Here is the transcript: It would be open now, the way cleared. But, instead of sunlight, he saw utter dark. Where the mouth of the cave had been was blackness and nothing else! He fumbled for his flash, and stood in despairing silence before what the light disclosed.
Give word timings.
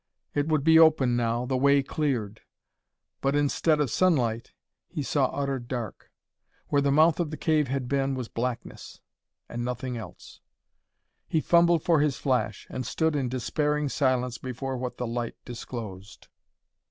It 0.33 0.47
would 0.47 0.63
be 0.63 0.79
open 0.79 1.15
now, 1.15 1.45
the 1.45 1.55
way 1.55 1.83
cleared. 1.83 2.41
But, 3.21 3.35
instead 3.35 3.79
of 3.79 3.91
sunlight, 3.91 4.51
he 4.89 5.03
saw 5.03 5.27
utter 5.27 5.59
dark. 5.59 6.09
Where 6.69 6.81
the 6.81 6.91
mouth 6.91 7.19
of 7.19 7.29
the 7.29 7.37
cave 7.37 7.67
had 7.67 7.87
been 7.87 8.15
was 8.15 8.27
blackness 8.27 8.99
and 9.47 9.63
nothing 9.63 9.97
else! 9.97 10.39
He 11.27 11.39
fumbled 11.39 11.83
for 11.83 11.99
his 11.99 12.17
flash, 12.17 12.65
and 12.71 12.83
stood 12.83 13.15
in 13.15 13.29
despairing 13.29 13.89
silence 13.89 14.39
before 14.39 14.75
what 14.75 14.97
the 14.97 15.05
light 15.05 15.35
disclosed. 15.45 16.29